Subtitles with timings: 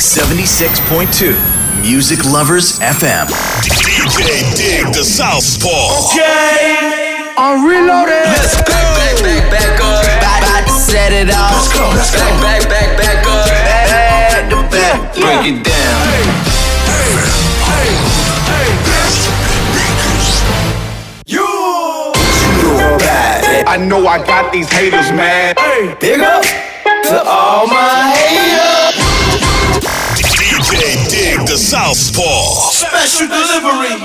[0.00, 1.36] 76.2
[1.82, 3.28] Music Lovers FM.
[3.60, 6.08] DJ Dig the Southpaw.
[6.08, 8.24] Okay, I'm reloaded.
[8.32, 8.72] Let's go.
[8.72, 10.00] Back, back, back, back up.
[10.00, 11.52] About, about to set it off.
[11.52, 12.24] Let's go, let's go.
[12.40, 13.44] Back, back, back, back up.
[13.44, 15.12] Back to back.
[15.20, 16.00] Break it down.
[16.08, 17.12] Hey,
[17.68, 17.92] hey,
[18.48, 18.72] hey, hey.
[21.28, 21.44] You.
[23.68, 25.58] I know I got these haters mad.
[25.58, 25.94] Hey.
[26.00, 26.42] Big up
[27.04, 28.69] to all my haters.
[31.50, 32.70] The Southpaw.
[32.70, 33.98] Special delivery.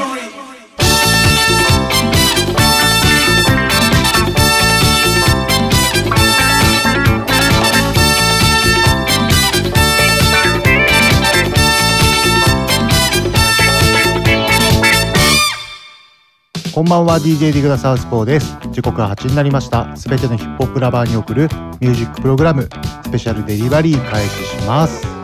[16.73, 18.57] こんばんは DJ ディグダサウスポーです。
[18.71, 19.95] 時刻は8になりました。
[19.95, 21.43] すべてのヒップホップラバーに送る
[21.79, 22.67] ミュージックプログラム。
[23.03, 25.14] スペシャルデリバリー開始します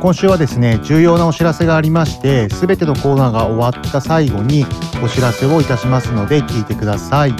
[0.00, 4.64] 今週はですね重要なお知らせがありましてすべてのコーナーが終わった最後に
[5.02, 7.34] お知らせをいたしますので聞いてください。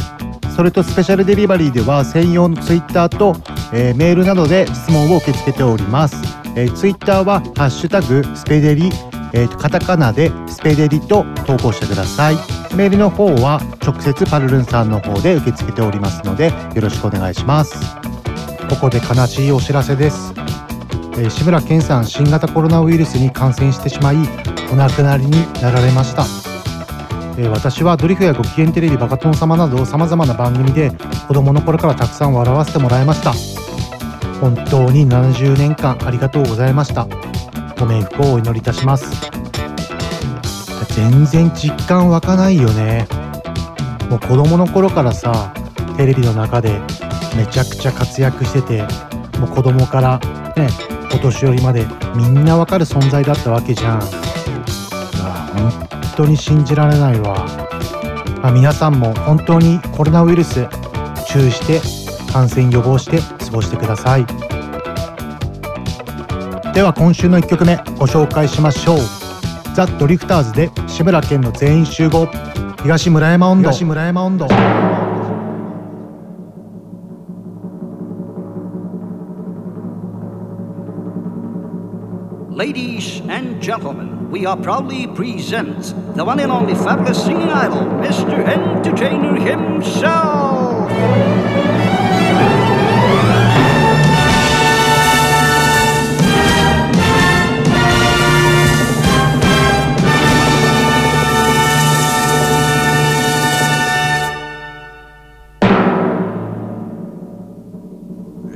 [0.54, 3.36] それとスペシャルデリバリーでは専用のツイッターと、
[3.72, 6.16] えーメールなどで質問を受け付けております、
[6.56, 8.90] えー、ツイッターはハッシュタグスペデリ
[9.32, 12.34] えーとカタカナでスペデリと投稿してください。
[12.74, 17.78] メールの方は直接パルルンさんの方で受け付けておりますのでよろしくお願いします。
[18.68, 20.34] ここで悲しいお知らせです、
[21.18, 24.16] えー志村けんさん新型コロナウイルスに感染してしまい
[24.72, 26.24] お亡くなりになられました。
[27.36, 30.92] えー私はドリフやご機嫌テレビバカトン様など様々な番組で
[31.26, 33.32] 子供の頃からたくさん笑わせてもらいました。
[34.40, 37.04] 本当に70年間ありがとうございました。
[37.04, 39.30] ご冥福をお祈りいたします。
[40.94, 43.08] 全然実感湧かないよね。
[44.08, 45.52] もう子供の頃からさ
[45.96, 46.80] テレビの中で
[47.36, 48.82] めちゃくちゃ活躍してて
[49.38, 50.18] もう子供から
[50.56, 50.68] ね
[51.14, 54.00] お年寄りまでみんなわかる存在だったわけじゃん。
[54.00, 54.08] いや
[55.54, 57.46] 本当に信じられないわ、
[58.42, 60.66] まあ、皆さんも本当にコロナウイルス
[61.26, 61.80] 注意して
[62.32, 64.26] 感染予防して過ごしてください。
[66.74, 68.98] では今週の1曲目ご紹介しましょう。
[69.74, 72.28] ザ・ドリフターズで志村けんの全員集合。
[72.82, 74.46] 東村山温度東村山温度
[82.58, 88.36] Ladies and gentlemen, we are proudly present the one and only fabulous singing idol, Mr.
[88.48, 90.90] Entertainer himself.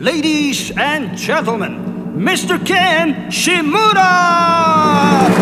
[0.00, 1.91] Ladies and gentlemen,
[2.22, 2.65] Mr.
[2.65, 5.41] Ken Shimura!「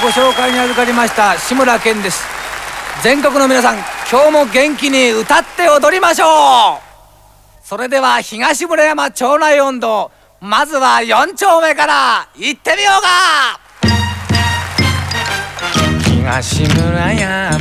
[0.00, 2.24] ご紹介に預かりました志村けんです。
[3.02, 3.76] 全国の皆さん
[4.10, 6.80] 今日も元気に歌って踊りましょう。
[7.62, 10.10] それでは東村山町内温度
[10.40, 13.60] まずは4丁目から行ってみようか。
[16.04, 17.60] 東村山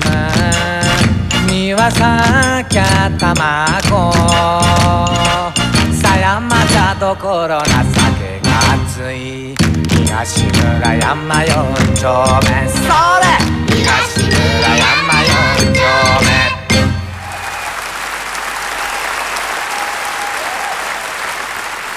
[1.47, 2.79] 三輪崎
[3.19, 4.13] 玉子。
[6.01, 8.49] 狭山茶どころな酒が
[8.85, 9.40] 熱い
[10.23, 11.49] 東村山4
[11.99, 12.69] 丁目。
[12.69, 13.25] それ
[13.75, 14.37] 東村
[14.77, 15.81] 山4丁
[16.21, 16.29] 目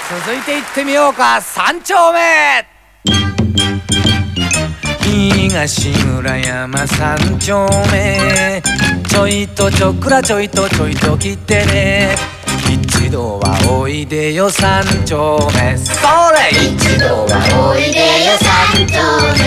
[0.09, 1.35] 続いて行ってみようか。
[1.35, 2.65] 3丁目。
[5.03, 8.63] 東村山三丁目。
[9.07, 12.34] ちょいとちょくらちょいとちょいと来てね。
[13.05, 15.77] 一度はおいでよ三丁目。
[15.77, 15.93] そ
[16.33, 17.37] れ一度は
[17.69, 18.97] おいでよ三丁
[19.37, 19.45] 目。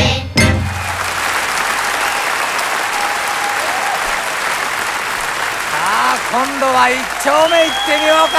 [5.73, 6.95] さあ今度は一
[7.25, 8.39] 丁目行ってみようか。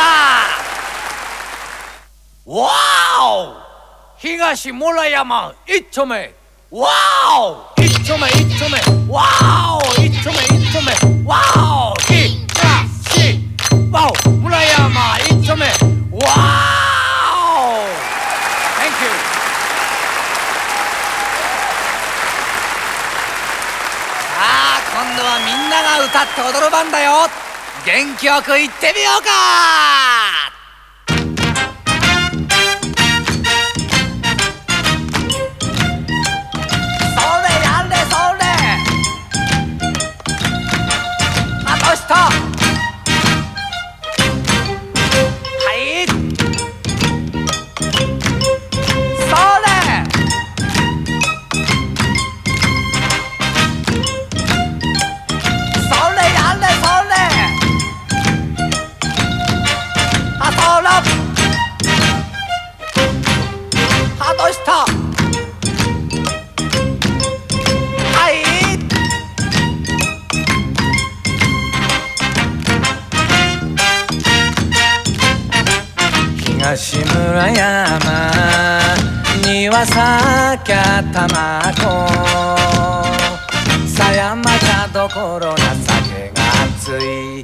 [2.45, 3.59] わーお！
[4.19, 6.33] 東村山一丁目。
[6.71, 7.75] わーお！
[7.83, 8.79] 一丁目一丁目。
[9.11, 9.81] わーお！
[10.01, 10.93] 一丁目一丁目。
[11.25, 11.59] わー
[11.91, 12.23] お東
[13.91, 14.13] わお！
[14.13, 14.28] 村
[14.59, 14.67] Thank
[19.01, 19.09] you.
[24.35, 27.29] さあ今度はみんなが歌って踊る番だよ。
[27.85, 29.29] 元気よくってみようか。
[81.11, 81.73] 卵。
[83.87, 87.43] 狭山茶どころな酒が熱い。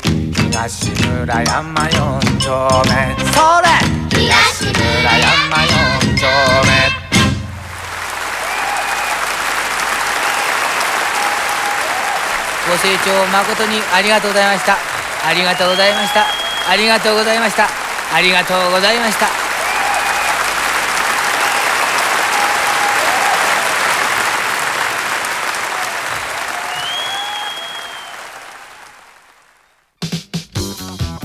[0.51, 3.15] 東村山四丁目。
[3.33, 3.67] それ。
[4.09, 6.25] 東村山四丁
[6.65, 7.05] 目。
[12.67, 14.77] ご清聴誠にありがとうございました。
[15.27, 16.25] ありがとうございました。
[16.67, 17.67] ありがとうございました。
[18.13, 19.44] ありがとうございました。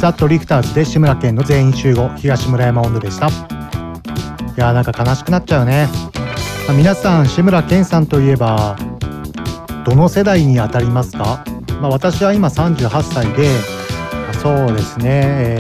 [0.01, 3.27] ザ・ドリフターズで志村けんの全員集合東村山温度でした。
[3.29, 3.31] い
[4.57, 5.89] やーなんか悲しくなっちゃうね、
[6.67, 8.79] まあ皆さん志村けんさんといえば
[9.85, 11.45] どの世代に当たりますか、
[11.83, 13.51] まあ、私は今38歳で
[14.43, 15.07] そうですね、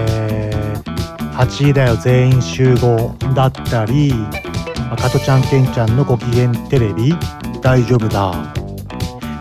[0.08, 7.12] えー、8位だよ全員集合だったり、まあ、加トちゃんけんちゃんのご機嫌テレビ
[7.60, 8.32] 大丈夫だ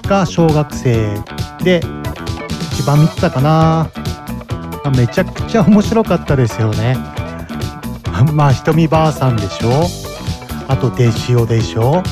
[0.04, 1.16] が小学生
[1.64, 1.82] で
[2.74, 3.99] 一番見てたかな。
[4.92, 6.98] めちゃくちゃ面白かったですよね。
[8.34, 9.88] まあ、ひとみばあさんでしょ？
[10.68, 12.04] あと、デシオでしょ？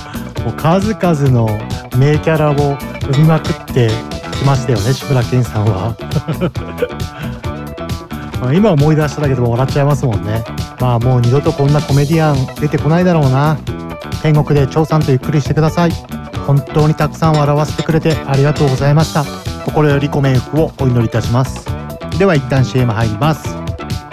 [0.44, 1.48] もう数々の
[1.98, 2.78] 名キャラを
[3.12, 3.90] 生みまくって
[4.40, 5.96] きましたよね、志村けんさんは。
[8.42, 10.44] ま今思い出しただけでも笑っちゃいますもんね。
[10.80, 13.58] まあもう二度とこんなコメディアン出てこないだろうな。
[14.22, 15.92] 天国で張さんとゆっくりしてください。
[16.46, 19.26] 本当にたくさん笑わせてくれてありがとうございました。
[19.66, 21.77] 心よりご冥福をお祈りいたします。
[22.18, 23.48] では一旦 CM 入ります。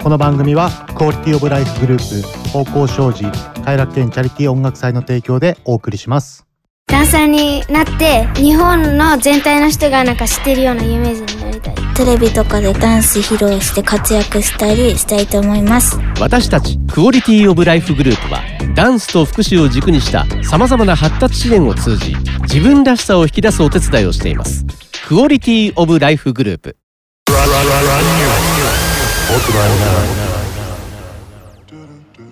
[0.03, 3.25] この番組はクオリティオブライフグループ方向障子
[3.63, 6.45] 快楽園チャリティー音楽祭の提供でお送りします。
[6.85, 11.75] ダンサーになって日本の全体の人がなんか知ってるようなイメージになりたい。
[11.95, 15.97] テレビとかでダンス披露して活躍したりしたいと思います。
[16.19, 18.41] 私たちクオリティオブライフグループは
[18.75, 24.63] ダンスと福祉を軸にしたさまざまな発達支援を通じ自分らしさを引き出すお手伝いをしています。
[25.07, 26.77] クオリティオブライフグループ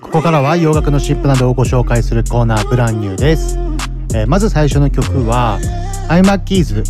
[0.02, 3.58] ここからは洋楽のシップなどをご紹介するコーナーブランニューです、
[4.16, 5.60] えーまず最初の曲は
[6.08, 6.84] アイマッキーズ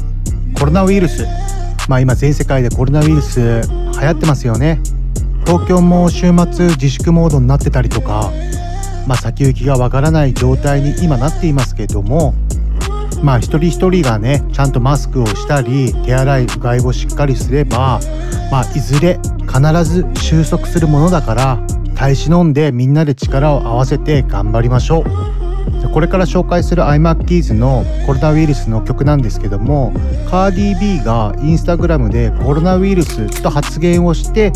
[0.60, 1.26] コロナウイルス。
[1.90, 4.80] まあ今全世界でコロナウイルス流行ってますよね。
[5.46, 8.32] 東京も週末自粛モードになってたりとか
[9.08, 12.34] まあ先行きがわからない状態に今なっていますけども
[13.22, 18.00] まあ一人一人がねちゃんとマスクをしたり手洗いうがいをしっかりすれば
[18.52, 21.60] まあいずれ必ず収束するものだから
[21.96, 25.04] 耐え忍んでみんなで力を合わせて頑張りましょう。
[25.94, 29.94] これから紹介するアイマッキーズのコロナウイルスの曲なんですけども
[30.30, 34.52] カーディー B がインスタグラムでコロナウイルスと発言をして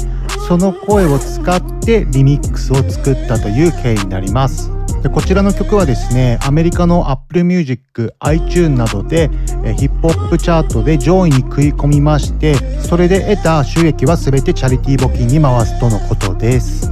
[0.48, 4.77] その声を使ってリミックスを作ったという経緯になります。
[5.02, 9.30] でこちらの曲はですねアメリカの Apple Music、iTune などで
[9.64, 16.92] えヒップホップチャートで上位に食い込みましてそれで得た収益は全てチャリティー募金に回すとのことです。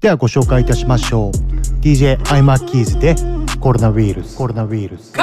[0.00, 1.30] ではご紹介いたしましょう。
[1.80, 3.16] DJ アイマーキーズで
[3.58, 4.36] コロナウイルス。
[4.36, 5.14] コロナウイルス。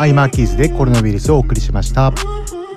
[0.00, 2.10] アイマーキーズでコロナウイルスをお送りしました。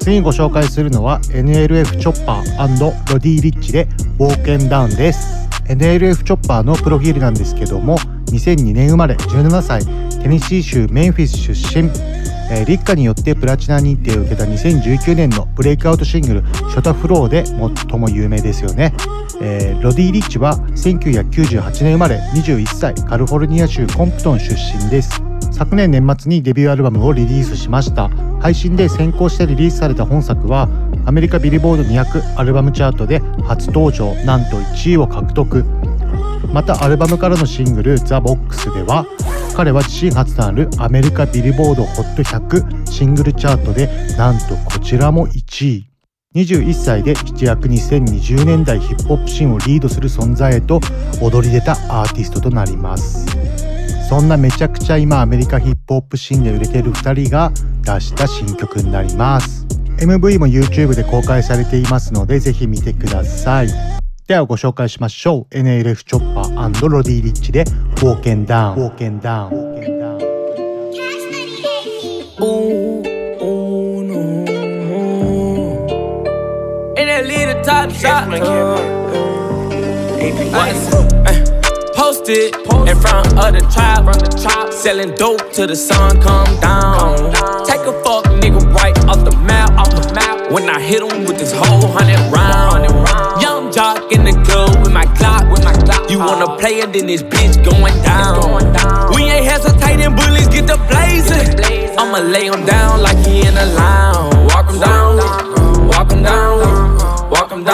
[0.02, 3.88] 次にご紹介するのは NLF チョッパーロディ・リッチで
[4.20, 5.48] 「ウォーケンダウン」です。
[5.70, 9.86] NLF チョッパーのプロフィールなんですけども2002年生まれ17歳
[10.22, 11.90] テネシー州メンフィス出身。
[12.52, 18.94] え、立夏によってプラチナ認定を受けた2019年のブレイクアウトシングル「ショタフロー」で最も有名ですよね、
[19.42, 25.33] えーロディ・リッチは1998年生まれ21歳カリフォルニア州コンプトン出身です。
[25.54, 28.10] 昨年年末にデビューアルバムをリリースしました。
[28.42, 30.68] 配信で先行してリリースされた本作は
[31.06, 34.14] アメリカビリボード200アルバムチャートで初登場。
[34.26, 35.64] なんと1位を獲得。
[36.52, 39.06] またアルバムからのシングル「ザ・ボックスでは
[39.56, 45.86] 彼は自身初となるアメリカビリボード HOT100 シングルチャートでなんとこちらも1位。
[46.36, 50.82] 21歳で一躍2020年代ヒップホップシーンをリードする存在へと
[51.22, 53.28] 躍り出たアーティストとなります。
[54.14, 57.52] そんなめちゃくちゃ今アメリカヒップホップシーンで売れている2人が
[57.82, 59.66] 出した新曲になります。
[59.98, 63.70] MV も YouTube で公開されていますのでぜひ見てください。
[64.28, 65.56] ではご紹介しましょう。
[65.56, 67.64] NLF チョッパーロディ・リッチで
[68.04, 70.20] 「ウォーケンダウン」ウォーケンダウンウォーケンダウン
[74.08, 74.24] no.
[77.00, 78.30] And that little top shot.
[82.24, 82.56] Posted
[82.88, 87.18] in front of the tribe, selling dope till the sun come down.
[87.66, 90.50] Take a fuck nigga right off the map, off the map.
[90.50, 92.88] When I hit him with this whole hundred round.
[93.42, 96.10] Young jock in the club with my clock, with my clock.
[96.10, 98.72] You wanna play it, then this bitch going down.
[99.14, 101.60] We ain't hesitating, bullies get the blazing.
[102.00, 104.54] I'ma lay him down like he in a lounge.
[104.54, 105.18] Walk him down,
[105.90, 107.73] walk him down, walk him down,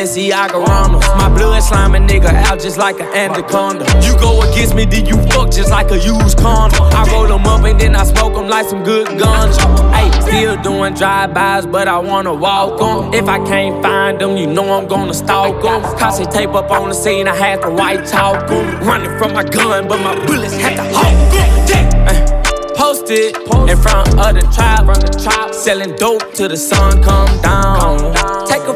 [0.00, 1.06] Balenciaga Ramos.
[1.18, 3.84] My blood sliming nigga out just like an anaconda.
[4.02, 6.82] You go against me, then you fuck just like a used condom.
[6.92, 9.58] I roll them up and then I smoke them like some good guns.
[9.94, 13.12] Hey, still doing drive-bys, but I wanna walk 'em.
[13.12, 15.98] If I can't find them, you know I'm gonna stalk stalk 'em.
[15.98, 18.80] Cause tape up on the scene, I had to white talk 'em.
[18.88, 22.08] Running from my gun, but my bullets had to hawk 'em.
[22.08, 22.26] Eh,
[22.74, 23.36] Posted
[23.68, 28.14] in front of the tribe, selling dope till the sun come down.
[28.46, 28.74] Take a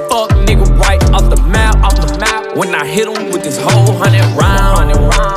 [2.57, 4.91] When I hit him with this whole hundred round.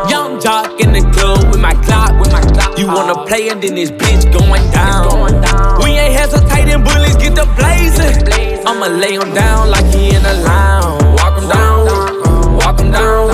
[0.08, 2.78] Young jock in the club with my clock, with my clock.
[2.78, 5.34] You wanna play and then this bitch going down.
[5.82, 8.66] We ain't hesitating, bullies get the blazing.
[8.68, 11.04] I'ma lay him down like he in a lounge.
[11.20, 13.28] Walk him down, walk him down,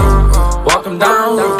[0.63, 1.52] walk him down, walk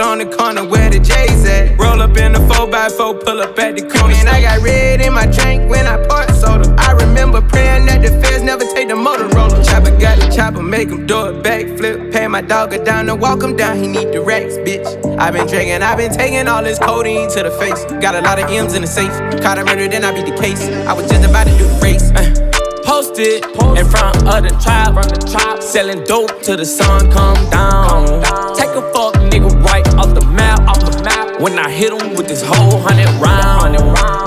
[0.00, 1.78] on the corner where the J's at.
[1.78, 4.14] Roll up in the 4x4, pull up at the corner.
[4.14, 6.74] Man, I got red in my drink when I poured soda.
[6.78, 9.64] I remember praying that the feds never take the Motorola.
[9.64, 12.12] Chopper got the chopper, make him do a backflip.
[12.12, 14.86] Pay my dog a down to walk him down, he need the racks, bitch.
[15.18, 17.84] i been drinking, i been taking all this codeine to the face.
[18.02, 19.12] Got a lot of M's in the safe.
[19.42, 20.62] Caught a murder, then I be the case.
[20.86, 22.10] I was just about to do the race.
[22.12, 22.44] Uh.
[22.84, 23.42] Posted
[23.78, 28.22] in front of the tribe, from the tribe, selling dope till the sun come down.
[28.54, 29.50] Take a fuck nigga
[29.98, 31.40] off the map, off the map.
[31.40, 33.74] When I hit him with this whole hundred round.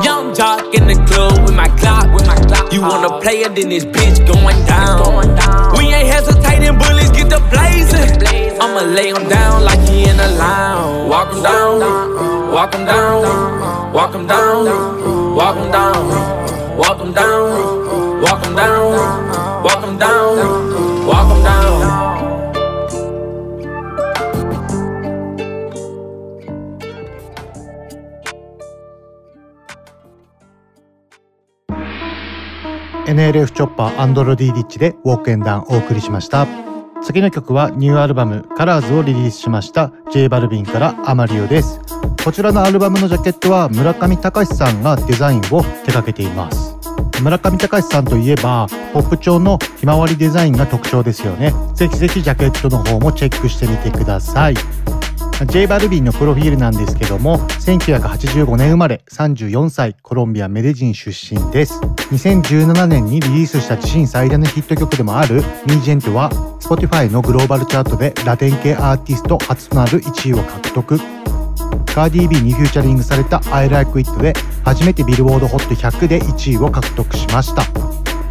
[0.04, 2.72] Young jock in the club with my Glock, with my Glock.
[2.74, 5.26] You wanna play it, then this bitch going down.
[5.78, 8.60] We ain't hesitating, bullets get the blazing.
[8.62, 11.10] I'ma lay him down like he in a line.
[11.10, 11.80] Walk him down,
[12.52, 14.66] walk him down, walk him down,
[15.36, 17.88] walk him down, walk him down.
[18.22, 20.57] Walk them down, walk them down, walk
[33.08, 36.46] NLF チョッパーアンドロディ・リッチでウォークエンダンお送りしました。
[37.02, 41.80] 次の曲はニューアルバムカラーズをリリースしました J バルビンからアマリオです。
[42.26, 45.48] こちらのアルバムのジャケットは村上隆さんがデザインを手
[45.94, 46.76] 掛けています。
[47.22, 51.54] 村上隆さんといえばポップ調のひまわりデザインが特徴ですよね。
[51.76, 54.56] ぜひぜひジャケットの方もチェックしてみてください。
[55.46, 61.80] J バルビンのプロフィールなんですけども1985年生まれ34歳コロンビアメデジン出身です。
[62.12, 70.98] 2017年にリリースした自身最大のヒット曲でもある「ミージェント」は Spotify のグローバルチャートでラテン系アーティスト初となる1位を獲得。
[71.94, 77.64] Cardi B にフューチャリングされた I Like It で初めてビルボードホット100で1位を獲得しました。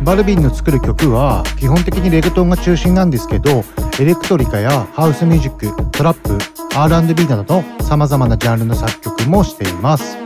[0.02, 3.64] バルビンの作る曲は基本的にレゲトンが中心なんですけど
[3.98, 6.38] エレクトロニカやハウスミュージックトラップ
[6.78, 10.18] R&B などの様々なジャンルの作曲もしています。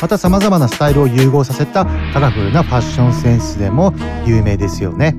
[0.00, 3.92] また様々なスタイルを融合させたカラフルなファッションセンスでも
[4.24, 5.16] 有名ですよね。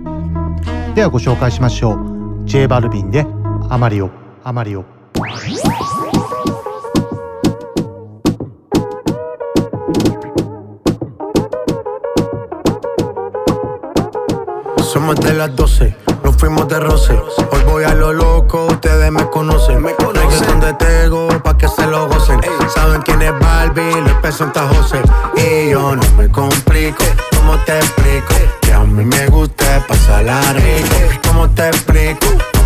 [0.96, 2.44] ではご紹介しましょう。
[2.46, 3.26] J バルビンで
[3.70, 4.10] アマリオ
[4.44, 4.86] アマリオ
[15.04, 17.12] Somos de las 12, nos fuimos de roce.
[17.52, 19.82] Hoy voy a lo loco, ustedes me conocen.
[19.82, 22.40] Me conocen de Tego, pa' que se lo gocen.
[22.74, 25.02] Saben quién es Barbie, les presenta José.
[25.36, 27.04] Y yo no me complico,
[27.36, 28.34] ¿cómo te explico?
[28.62, 31.20] Que a mí me gusta pasarla rico.
[31.28, 32.53] ¿Cómo te explico?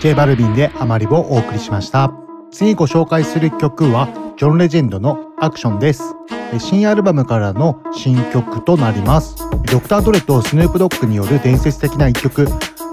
[0.00, 2.12] J バルビンでアマリをお送りしました。
[2.52, 6.14] 次ご紹介する曲はジョン・レジェンドのアクションです。
[6.60, 9.36] 新アルバムからの新曲となります。
[9.72, 12.46] ドクター・ドレとスヌープ・ドッグによる伝説的な一曲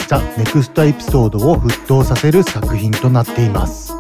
[0.08, 3.94] ザ・ネクストエピソードを沸騰させる作品となっています。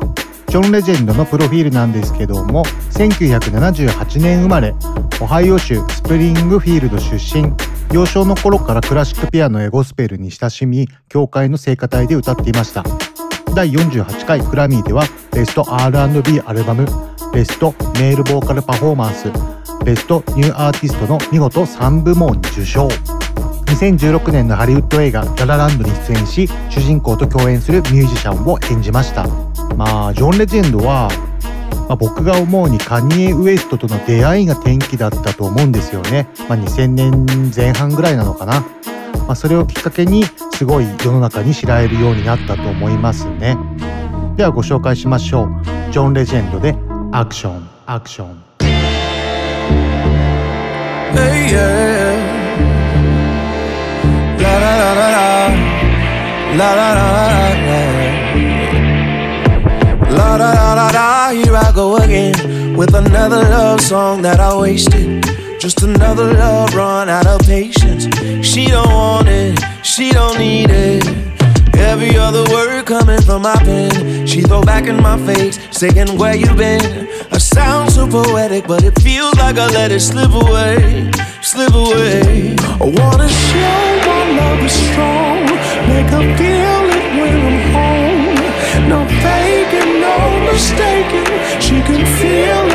[0.56, 4.74] ジョン・レジェンドのプロフィールなんですけども1978年生まれ
[5.20, 7.52] オハイオ州スプリングフィールド出身。
[7.92, 12.86] 幼少の頃からクラシックピアノやゴスペルに親しみ教会の聖歌隊で歌っていました。
[13.54, 16.86] 第48回クラミーではベスト R&B アルバム
[17.34, 19.28] ベストメールボーカルパフォーマンス
[19.84, 22.88] ベストニューアーティストの見事3部門受賞。
[23.76, 29.28] 2016年のハリウッド映画「ララランド」に出演し主人公と共演するミュージシャンを演じました。
[29.76, 31.10] まあジョン・レジェンドは、
[31.90, 38.62] まあ、僕が思うにカニエ・ウエストとの出会いが転機だったと思うんですよね、まあ、2000年前半ぐらいなのかな、
[39.28, 43.58] まあ、それをきっかけにすごい世の中に知られるようになったと思いますね。
[44.38, 45.92] ではご紹介しましょう。
[45.92, 46.78] ジョン・レジェンドで
[47.12, 48.46] アクションアクション。
[51.14, 52.15] Hey, yeah.
[54.86, 55.50] La la la la la.
[56.58, 57.26] La la la la
[60.06, 60.38] la.
[60.38, 61.32] La la.
[61.32, 65.26] Here I go again with another love song that I wasted.
[65.60, 68.06] Just another love run out of patience.
[68.46, 69.60] She don't want it.
[69.82, 71.25] She don't need it.
[71.78, 76.36] Every other word coming from my pen, she throw back in my face, saying where
[76.36, 77.08] you been.
[77.32, 81.12] I sound so poetic, but it feels like I let it slip away,
[81.42, 82.56] slip away.
[82.60, 85.46] I wanna show my love is strong,
[85.92, 88.36] make her feel it when I'm home.
[88.90, 90.16] No faking, no
[90.52, 92.75] mistaking, she can feel it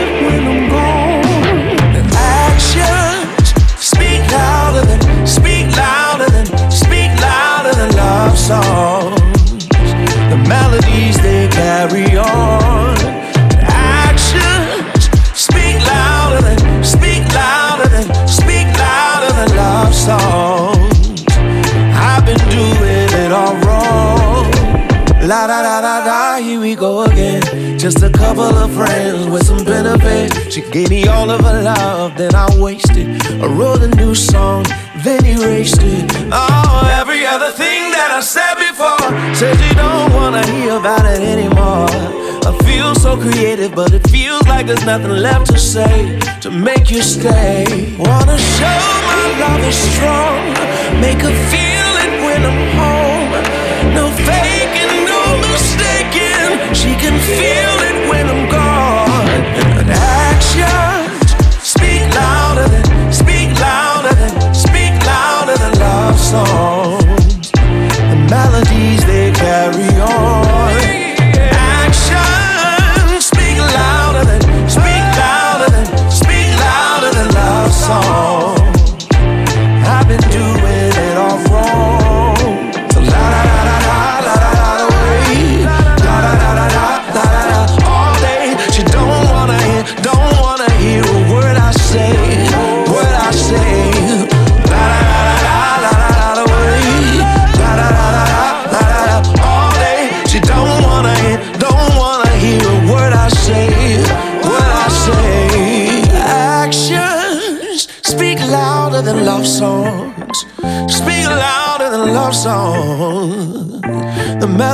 [30.51, 33.07] She gave me all of her love, then I wasted.
[33.41, 34.65] I wrote a new song,
[35.05, 36.11] then erased it.
[36.33, 38.99] Oh, every other thing that I said before.
[39.33, 41.87] says you don't wanna hear about it anymore.
[42.43, 46.91] I feel so creative, but it feels like there's nothing left to say to make
[46.91, 47.95] you stay.
[47.97, 50.43] Wanna show my love is strong,
[51.01, 53.31] make her feel it when I'm home.
[53.95, 56.75] No faking, no mistaking.
[56.75, 57.90] She can feel it
[61.63, 67.51] speak louder than, speak louder than, speak louder than love songs.
[67.53, 68.80] The melodies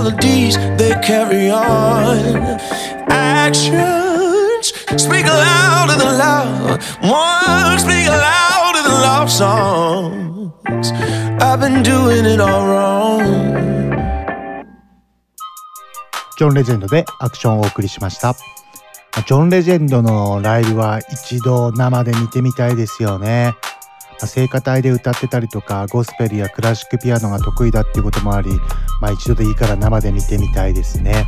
[0.07, 2.59] melodies they carry on.
[3.09, 6.81] Actions speak louder than love.
[7.03, 10.92] One speak louder than love songs.
[11.40, 13.66] I've been doing it all wrong.
[16.38, 18.35] ジョン・レジェンドでアクションをお送りしました。
[18.35, 23.55] ジョン・レジェンドのライブは一度生で見てみたいですよね。
[24.21, 28.51] 聖歌隊で歌ってたりとか、ゴスペルやクラシックピアノが得意だっていうこともあり、
[29.01, 31.27] まあ一度でいいから生で見てみたいですね。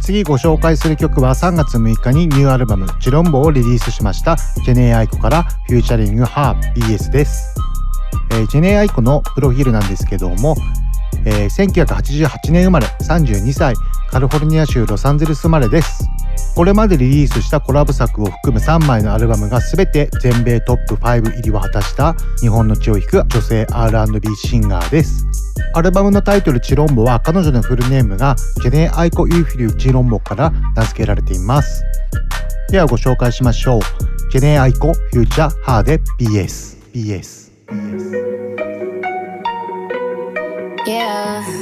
[0.00, 7.54] 次ご紹介する曲は3月6日にニューアルバム「チロンボ」をリリースしましたジェネーアイコからフューチャリングハー BS です、
[8.32, 10.56] えージェネーアイコのプロフィールなんですけども、
[11.24, 13.74] えー1988年生まれ32歳
[14.10, 16.06] カリフォルニア州ロサンゼルス生まれです
[16.54, 25.26] これまでリリースしたコラボ作を含む3枚のアルバムが全て全米トップ5入りを果たした日本の血を引く女性 R&B シンガーです。
[25.74, 31.82] アルバムのタイトル「チロンボ」は彼女のフルネームがジェネアイコ・ユーフィリュチロンボから名付けられています。
[32.70, 33.80] ではご紹介しましょう。
[34.30, 35.82] ジェネアイコ・フィーチャリング H.E.R.
[35.82, 37.44] で BS BS
[40.86, 41.40] Yeah.
[41.40, 41.53] Yeah.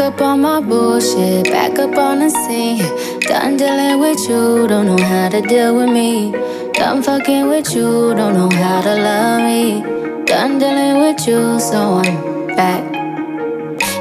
[0.00, 2.78] Back up on my bullshit, back up on the scene.
[3.20, 6.32] Done dealing with you, don't know how to deal with me.
[6.72, 9.82] Done fucking with you, don't know how to love me.
[10.24, 12.82] Done dealing with you, so I'm back.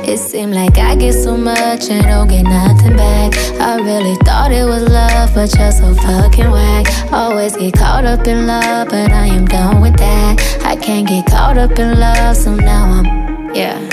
[0.07, 3.35] It seemed like I get so much and don't get nothing back.
[3.59, 7.11] I really thought it was love, but you're so fucking whack.
[7.11, 10.61] Always get caught up in love, but I am done with that.
[10.63, 13.88] I can't get caught up in love, so now I'm, yeah.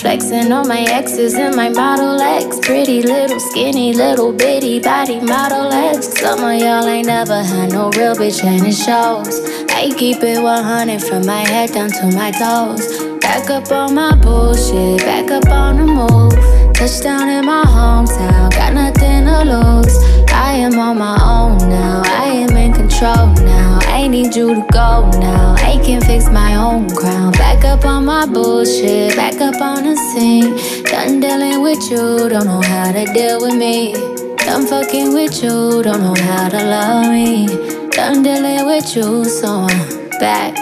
[0.00, 2.60] Flexing on my exes and my Model X.
[2.60, 6.20] Pretty little, skinny, little bitty body Model X.
[6.20, 9.40] Some of y'all ain't never had no real bitch and it shows.
[9.70, 13.18] I keep it 100 from my head down to my toes.
[13.18, 16.74] Back up on my bullshit, back up on the move.
[16.74, 19.98] Touchdown in my hometown, got nothing to lose.
[20.32, 23.77] I am on my own now, I am in control now.
[23.98, 27.32] I need you to go now, I can fix my own crown.
[27.32, 30.54] Back up on my bullshit, back up on the scene.
[30.84, 33.94] Done dealing with you, don't know how to deal with me.
[34.36, 37.48] Done fucking with you, don't know how to love me.
[37.90, 40.56] Done dealing with you, so I'm back,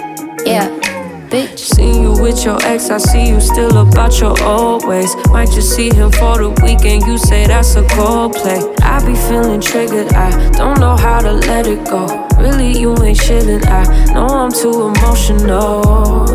[0.47, 0.73] yeah
[1.29, 1.59] bitch.
[1.59, 5.15] See you with your ex, I see you still about your old ways.
[5.29, 8.63] Might just see him for the weekend, you say that's a cold play.
[8.81, 12.26] I be feeling triggered, I don't know how to let it go.
[12.39, 16.27] Really, you ain't chillin', I know I'm too emotional.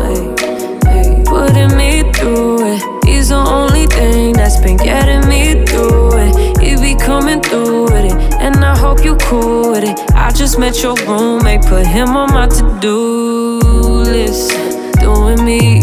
[0.84, 1.22] Hey.
[1.24, 6.60] Putting me through it, he's the only thing that's been getting me through it.
[6.60, 9.98] He be coming through with it, and I hope you cool with it.
[10.14, 13.62] I just met your roommate, put him on my to do
[14.04, 14.52] list
[15.00, 15.80] doing me.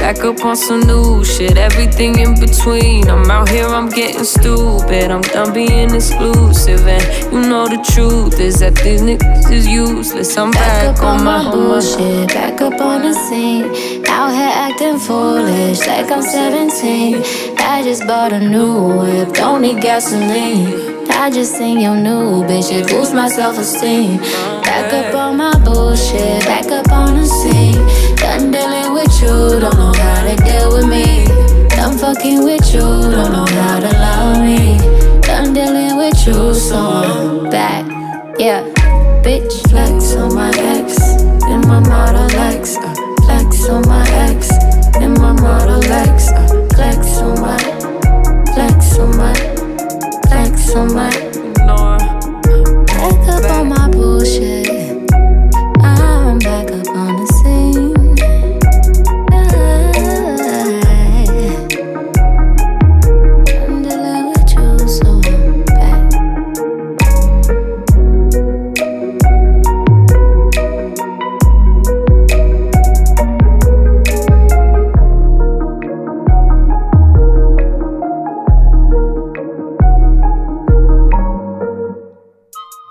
[0.00, 3.06] Back up on some new shit, everything in between.
[3.10, 5.10] I'm out here, I'm getting stupid.
[5.10, 10.38] I'm done being exclusive, and you know the truth is that these niggas is useless.
[10.38, 13.66] I'm back, Back up on, on my bullshit, back up on the scene.
[14.08, 17.22] Out here acting foolish, like I'm 17.
[17.58, 20.98] I just bought a new whip, don't need gasoline.
[21.10, 24.16] I just seen your new bitch, it boosts my self esteem.
[24.62, 28.16] Back up on my bullshit, back up on the scene.
[28.16, 31.24] Done dealing with you, don't know how to deal with me.
[31.68, 34.78] Done fucking with you, don't know how to love me.
[35.22, 37.86] Done dealing with you, so I'm back.
[38.38, 38.62] Yeah,
[39.24, 40.98] bitch, flex on my ex.
[41.52, 44.50] In my Model X, uh, flex on my ex.
[44.96, 47.58] In my Model X, uh, flex on my,
[48.54, 49.34] flex on my,
[50.28, 51.10] flex on my.
[52.86, 54.69] Back up on my bullshit.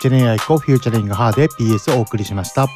[0.00, 2.68] ジェネアイコフューチャリングハーで PS をお送りしました。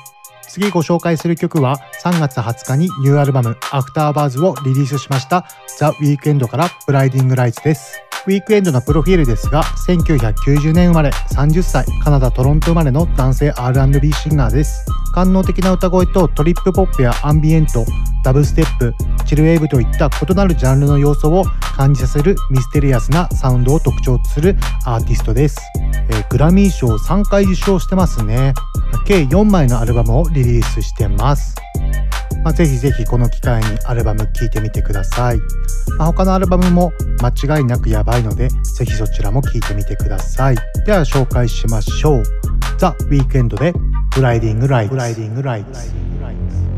[0.46, 5.46] 次ご紹介する曲は3月20日にニューアルバム After Hours をリリースしました
[5.78, 7.98] The Weeknd から Blinding Lights です。
[8.26, 14.84] ウィークエンドのプロフィールですが1990年生まれ30歳カナダ・トロント生まれの男性 R&B シンガーです。
[15.14, 17.84] 官能的な歌声とトリップポップやアンビエント、
[18.22, 21.44] ダブステップ、チルウェーブといった異なるジャンルの要素を
[21.76, 25.58] 感じさせるミステリアスなサウンドを特徴とするアーティストです。
[26.10, 28.54] えーグラミー賞を3回受賞してますね。
[29.06, 31.54] 計4枚のアルバムをリリースしてます。
[32.42, 35.38] まあ、ぜひぜひこの機会にアルバム聴いてみてください。
[35.98, 40.56] まあ、他のアルバムも間違いなくやばいので、ぜひそちらも聴いてみてください。
[40.84, 42.22] では紹介しましょう。
[42.78, 43.72] ザ・ウィークエンドで
[44.14, 44.90] ブライディング・ライツ。
[44.90, 46.73] ブライディング・ライツ。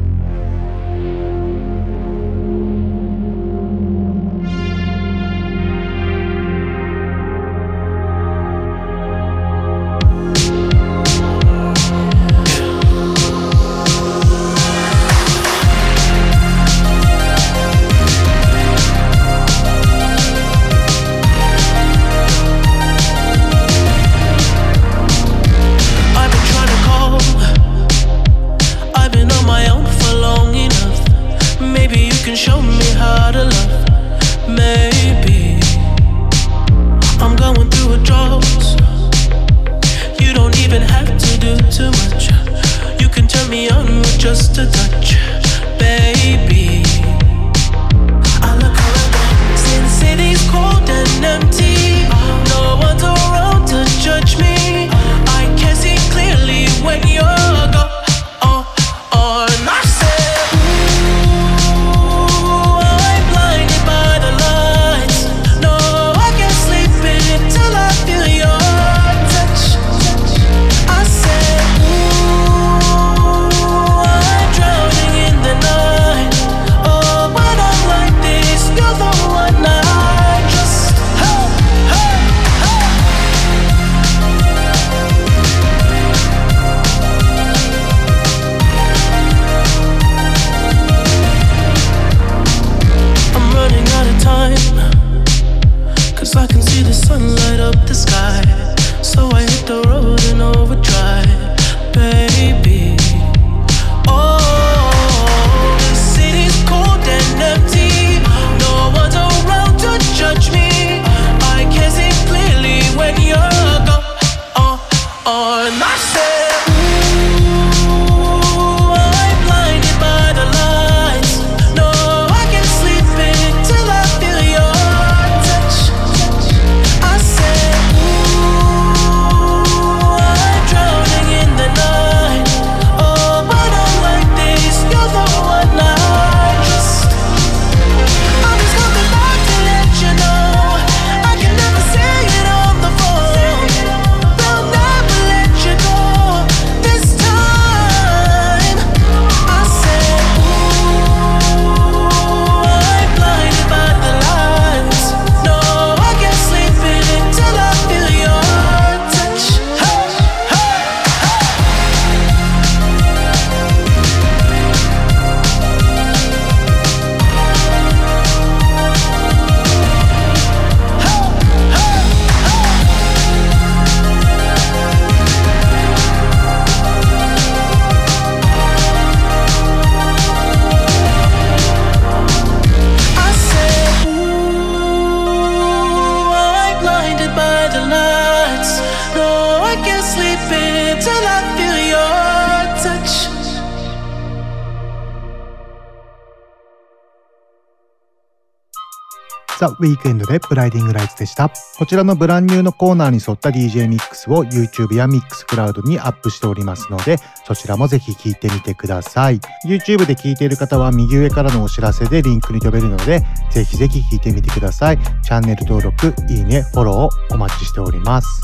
[199.59, 201.51] ザ・ウィークエンドでブライディングライツでした。
[201.79, 209.41] こちらのブランニューのコーナーに沿った DJ ミックスを YouTube や Mixcloud にアップしておりますので、そちらもぜひ聴いてみてください。
[209.67, 214.99] YouTube で聴いている方は右上からのお知らせでリンクに飛べるので、ぜひぜひ聴いてみてください。
[215.23, 218.43] チャンネル登録、いいね、フォローをお待ちしております。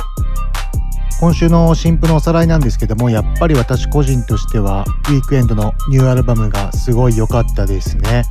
[1.23, 8.25] 今週の新譜のおさらいなんですけどもやっぱり私個人としてはウィークエンドのニューアルバムがすごい良かったですね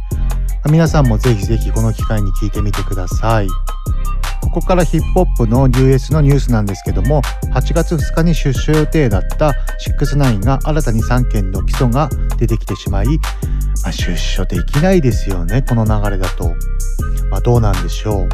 [0.69, 3.47] 皆さんもぜひぜひこの機会に聞いてみてください
[4.41, 7.21] ここからヒップホップの US のニュースなんですけども
[7.53, 9.53] 8月2日に出所予定だった
[9.89, 16.53] 69が新たに3件の起訴が出てきてしまい、まあ、出所できないですよねこの流れだと、
[17.29, 18.29] まあ、どうなんでしょう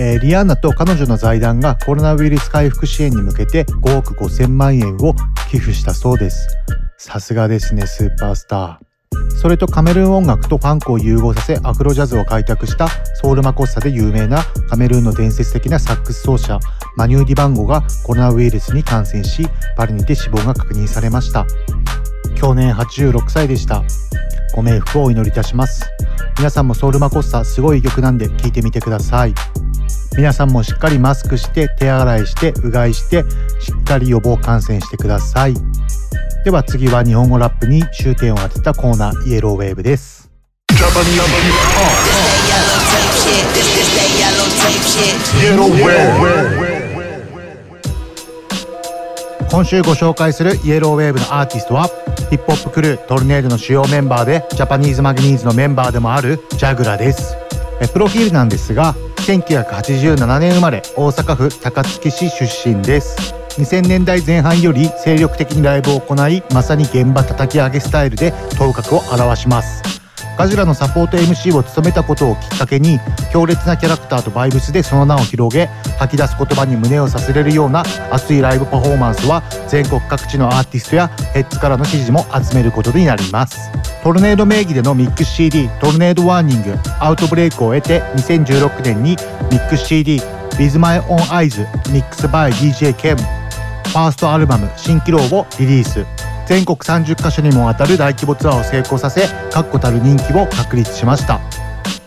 [0.00, 5.14] えーリアンナと彼女の財団がコロナウイルス回復支援に向けて5億5千万円を
[5.50, 6.48] 寄付したそうです。
[6.98, 8.83] さすがですね、スーパースター。
[9.30, 12.88] それとカメルーン音楽とファンクを融合させアフロジャズを開拓した
[13.20, 16.58] ソウルマコッサで有名なカメルーンの伝説的なサックス奏者
[16.96, 21.46] マニュー・ディバンゴがコロナウイルスに感染しパリにて死亡が確認されました。
[22.36, 23.82] 去年86歳でした。
[24.54, 25.90] ご冥福をお祈りいたします。
[26.38, 29.34] 皆さんもソウルマコッサすごい曲なんで聴いてみてください。
[30.16, 33.24] 皆さんもしっかりマスクして手洗いしてうがいして
[33.60, 35.54] しっかり予防感染してください。
[36.44, 40.30] では次は日本語ラップに終点を当てたコーナーイエローウェーブです。
[49.50, 51.86] 今週ご紹介するイエローウェーブのアーティストは
[52.28, 57.38] ヒップホップクルートルネードの主要メンバーでジャパニーズマグニーズのメンバーでもあるジャグラです。
[57.94, 58.94] プロフィールなんですが
[59.26, 63.34] 1987年生まれ大阪府高槻市出身です。
[63.56, 69.82] 2000年代前半より精力的にライブを行いまさに現場叩き上げスタイルで頭角を現します。
[70.36, 72.98] ガジラのサポート MC を務めたことをきっかけに
[73.32, 75.66] 強烈なキャラクターとバイブスでその名を広げ
[75.98, 83.70] 吐き出す言葉に胸をさせれるような熱いライブパフォーマンスは全国各地のアーティストやヘッズからの支持も集めることになります。
[84.02, 89.16] トルネード名義でのミックス CD トルネードワーニングアウトブレイクを得て2016年にミ
[89.58, 90.20] ックス CD
[90.58, 93.43] With My Own Eyes Mix by DJ Kem
[93.94, 96.04] ファーストアルバム「蜃気楼」をリリース。
[96.46, 101.38] 全国30カ所にもわたる大規模ツアーを成功させ確固たる人気を確立しました。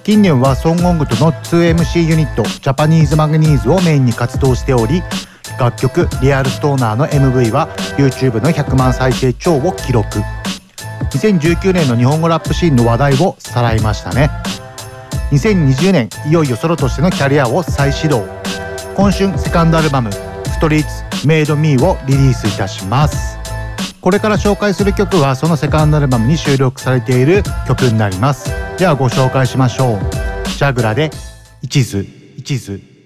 [0.04, 5.02] 近年は孫GONG との 2MC ユニットジャパニーズマゲニーズをメインに活動しており
[5.58, 10.22] 楽曲「Real Stoner」の MV は YouTube の100万再生超を記録。
[11.12, 14.30] 2019年の日本語ラップシーンの話題をさらいましたね。
[15.32, 18.26] 2020年いよいよソロとしてのキャリアを再始動。
[18.94, 20.10] 今春セカンドアルバム
[20.58, 20.84] 「ストリー
[21.20, 23.38] ツメイドミーをリリースいたします。
[24.02, 28.52] これから紹介する曲はそのセカンドアルバムに収録されている曲になります。
[28.80, 30.00] ではご紹介しましょう。
[30.50, 31.12] ジャグラで
[31.62, 32.04] 一途
[32.38, 32.97] 一途。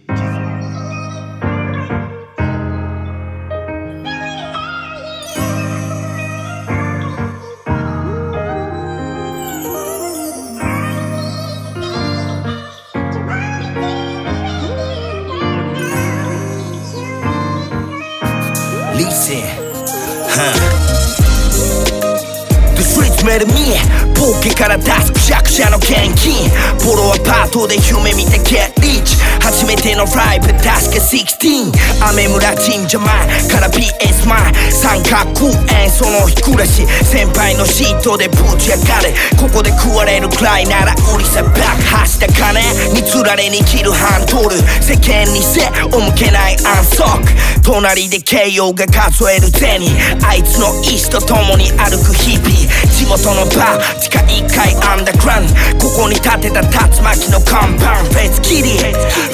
[23.32, 23.79] れる見え
[24.13, 25.89] ポケから出すくしゃくしゃの現
[26.21, 26.49] 金。
[26.86, 30.71] ボロアパートで夢見てゲッリーチ初めてのライブ確か
[31.01, 31.71] 16
[32.09, 33.07] 雨村神社前
[33.49, 42.61] から PS 前三角演奏の日暮らし先輩のシートでぶち上がれここで食われるくらいなら売りさ爆破した金
[42.93, 44.57] につられに切るハンドル。
[44.81, 45.65] 世間に背
[45.95, 47.61] を向けない安息。
[47.63, 49.81] 隣で慶応が数える銭。
[50.23, 52.49] あいつの意志と共に歩く日々。
[52.91, 55.47] 地元のバー地下1階アンダーグラウン
[55.79, 55.87] ド。
[55.87, 57.95] ここに建てた竜巻の看板。
[58.05, 58.77] フェイスキリ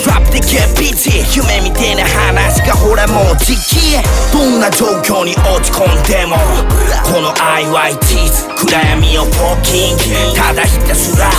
[0.06, 3.98] ラップでゲッピチ夢みてえな話がほらもう時期
[4.32, 6.38] どんな状況に落ち込んでも。
[7.04, 8.28] この IYT
[8.58, 9.98] 暗闇をポッキン
[10.36, 11.30] ただひたすら。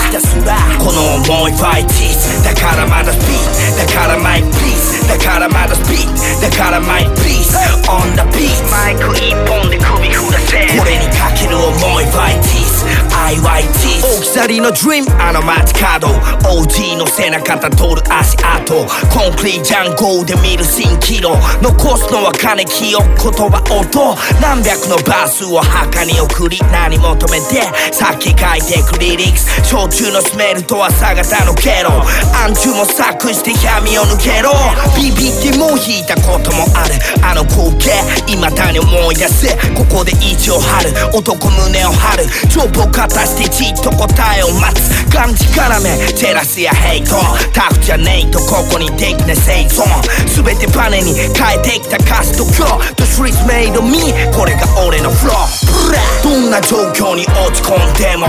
[0.79, 7.57] この重いファイティーだからまだスピーだからマイプリーズだからまだスピーだからマイプリーズ
[7.89, 10.79] On the beat マイク一本で首振らせ。
[10.79, 16.09] これにかける重いファイティー IYT 大きさりの Dream あの街角。
[16.49, 18.87] OG の背中た通る足跡。
[19.13, 21.37] コンクリートジャンゴーで見る蜃気楼。
[21.61, 23.07] 残すのは金清言
[23.51, 24.17] 葉音。
[24.41, 26.59] 何百のバースを墓に送り。
[26.73, 27.67] 何求めて。
[27.93, 29.69] さっき書いてくリリックス。
[29.69, 31.91] 焼酎のスメルとは朝方のケロ
[32.33, 34.53] 暗中も作して闇を抜けろ。
[34.97, 36.95] ビビってもう引いたこともある。
[37.23, 37.93] あの光景。
[38.27, 40.93] 未だに思い出せここで意地を張る。
[41.13, 42.25] 男胸を張る。
[42.69, 44.89] ジョブを片してじっと答えを待つ。
[45.13, 45.97] がんじからめ。
[46.13, 47.17] ジェラスやヘイト
[47.55, 49.85] タフじゃねえとここにできない生存。
[50.45, 52.95] 全てバネに変えてきた歌詞と今日。
[52.97, 56.23] The streets made of me これが俺のフロー。
[56.23, 58.27] どんな状況に落ち込んでも。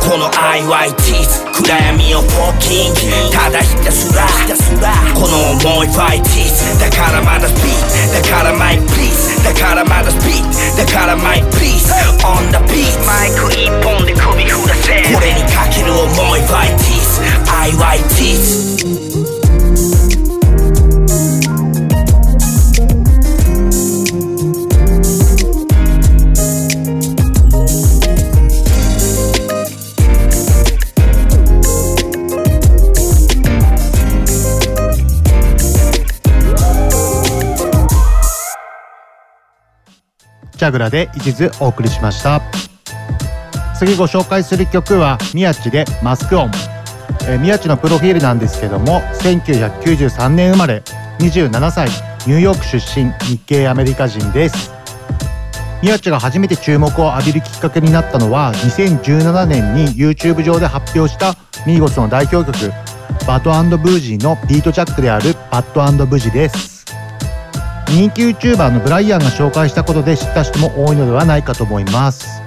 [0.00, 3.00] この IYT 暗闇をポッキング。
[3.32, 4.24] ただひたすら。
[5.14, 11.92] この重いファイティーだからまだスピーだからマイプリーズだからまだスピーだからマイプリーズ
[12.26, 17.24] On the beat マイク一本で首振らせこれにかける重いファイティー
[17.72, 18.04] IYT
[40.58, 42.73] チャグラで一途お送りしました。
[43.86, 46.50] 次ご紹介する曲は宮地でマスクオン、
[47.28, 50.82] えー宮地のプロフィールなんですけども1993年生まれ
[51.18, 51.88] 27歳
[52.26, 54.72] ニューヨーク出身日系アメリカ人です。
[55.82, 62.72] 宮地が初めて注目を浴びるきっかけになったのは2017年に YouTube 上で発表したミーゴスの代表曲
[63.26, 66.86] バッドブージーのビートジャックであるバッドブジです。
[67.88, 72.43] 人気 YouTuber のブライアンが紹介したことで知った人も多いのではないかと思います。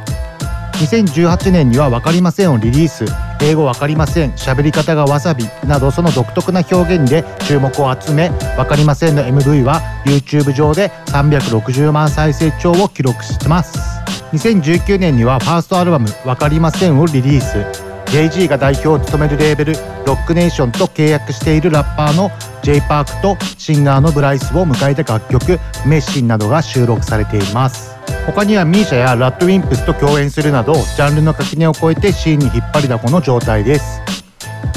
[0.78, 3.06] 2018年には「わかりません」をリリース。
[3.42, 4.32] 英語わかりません。
[4.32, 5.48] 喋り方がわさび。
[5.66, 13.80] などその独特な表現で注目を集めわかりませんの MV は YouTube 上で360万再生超を記録してます。
[14.34, 17.87] 2019年にはファーストアルバム「わかりません」をリリース。
[18.08, 19.74] JG が代表を務めるレーベル
[20.06, 22.32] ロックネーションと契約しているラッパーの
[22.64, 27.98] J パークとシンガーのブライスを迎えた楽曲「Messin」などが収録されています。
[28.26, 34.02] 他にはミーシャやラッドウィンプスと共演するなどジャンルの垣根を越えてシーンに引っ張りだこの状態です。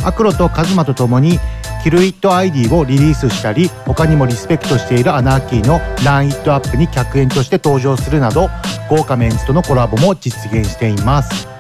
[0.05, 1.39] アクロとカズマと共に
[1.83, 8.51] Kill It ID をリリースしたり他にもリスペクトしているアナーキーの Run It Up に客演として登場するなど
[8.89, 11.60] 豪華メンツとのコラボも実現しています。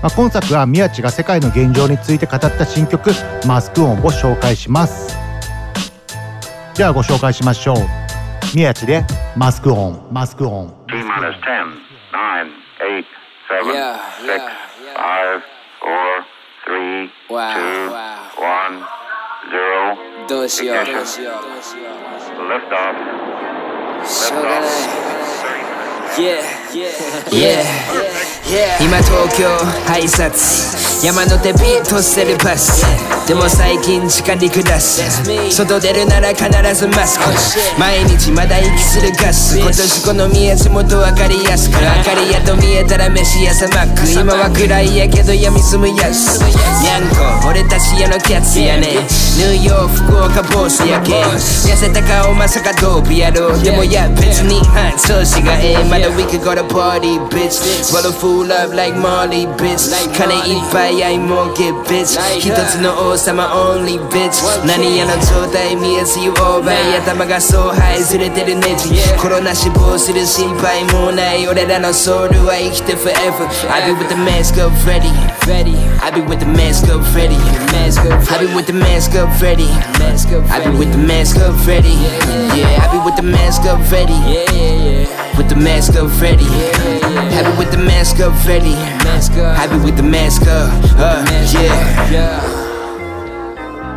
[0.00, 3.10] まあ、今作は宮地が世界の現状について語った新曲
[3.48, 5.16] 「Mask On」を紹介します。
[6.76, 7.76] ではご紹介しましょう。
[8.54, 9.04] 宮地で
[9.36, 10.74] 「マスクオン」マスクオン。
[10.86, 11.82] T minus 10,
[12.12, 13.04] 9, 8,
[13.48, 14.38] 7, Yeah, 6,
[14.94, 15.40] 5,
[15.80, 16.22] 4,
[16.68, 17.10] 3, 2,
[18.38, 18.84] 1,
[19.50, 20.28] 0.
[20.28, 20.94] どうしよう Ignition.
[20.94, 21.34] どうしよう
[22.46, 24.06] Lift off.
[24.06, 24.60] しょうがない
[26.16, 26.40] Yeah,
[26.72, 26.86] yeah,
[27.30, 28.27] yeah
[28.80, 29.46] 今東京
[29.92, 32.84] 挨拶山手ビートしてるバス。
[33.26, 35.02] でも最近地下陸出す
[35.52, 37.24] 外出るなら必ずマスク。
[37.78, 39.58] 毎日まだ息するガス。
[39.58, 41.74] 今年この見え地元分かりやすく。
[41.74, 44.10] 明かりやと見えたら飯屋さマック。
[44.10, 46.40] 今は暗いやけど闇住むやつ。
[46.40, 47.08] にゃん
[47.42, 48.88] こ俺たち屋のキャッツやね。
[49.38, 51.38] ニューヨーク福岡ボスやけ痩
[51.76, 55.84] せた顔まさかドープやろでもいや別にはい調子がええ。
[55.84, 62.17] まだ we could go to party bitch Swallow food pull up like Molly bitch 金いっぱ愛もゲ bitch
[62.39, 68.89] 一つの王様 only bitch 何やの状態見えず you over 頭がそうはいずれてるネジ
[69.19, 75.09] コロナ死亡する心配もない俺らのソウルは生きて forever I be with the mask up ready
[76.01, 79.67] I be with the mask up ready I be with the mask up ready
[80.49, 81.93] I be with the mask up ready
[82.57, 84.17] Yeah I be with the mask up ready
[85.37, 86.96] With the mask up ready
[87.26, 88.74] Happy with the mask up ready
[89.54, 92.57] Happy with the mask up uh, Yeah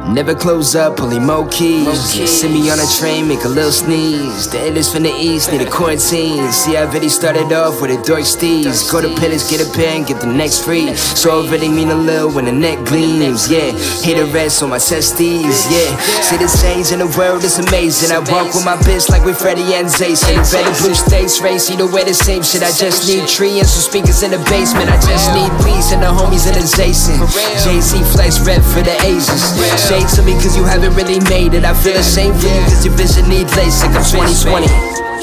[0.09, 2.29] Never close up, only more keys.
[2.41, 4.49] Send me on a train, make a little sneeze.
[4.49, 6.51] The illest from the east, need a quarantine.
[6.51, 8.91] See, I already started off with a dork steez.
[8.91, 10.95] Go to Pillars, get a pen, get the next free.
[10.95, 13.49] So already mean a little when the neck gleams.
[13.49, 13.71] Yeah,
[14.01, 15.69] hit the rest on my testes.
[15.71, 15.95] Yeah,
[16.25, 18.11] see the change in the world is amazing.
[18.11, 20.35] I walk with my bitch like we Freddie and Jason.
[20.35, 22.63] The better blue states race, you know where the same shit.
[22.63, 24.89] I just need tree and some speakers in the basement.
[24.89, 27.21] I just need peace and the homies in adjacent.
[27.63, 29.55] Jay Z flex rep for the Asians.
[30.01, 31.63] To me cause you haven't really made it.
[31.63, 33.95] I feel ashamed for you cause your vision need LASIK.
[33.95, 34.67] I'm 2020.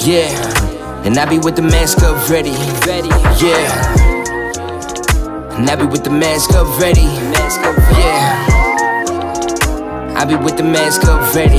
[0.09, 0.29] Yeah.
[1.05, 2.53] And I be with the mask up ready.
[3.43, 3.68] Yeah.
[5.59, 7.03] And I be with the mask up ready.
[8.01, 8.47] Yeah.
[10.16, 11.59] I be with the mask up ready.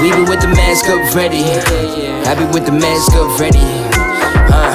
[0.00, 1.44] We be with the mask up ready.
[1.44, 3.60] I be with the mask up ready.
[4.50, 4.74] Uh.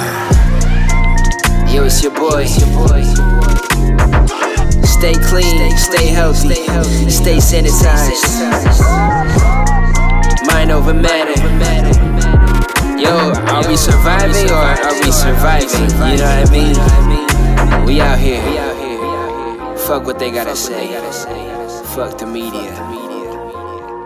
[1.74, 2.44] Yo, it's your boy.
[2.44, 4.55] It's your boy.
[5.06, 6.56] Stay clean, stay healthy,
[7.12, 8.26] stay sanitized.
[10.48, 11.40] Mind over matter.
[13.00, 15.92] Yo, are we surviving or are we surviving?
[16.10, 17.86] You know what I mean?
[17.86, 18.42] We out here.
[19.78, 20.88] Fuck what they gotta say.
[21.94, 22.74] Fuck the media.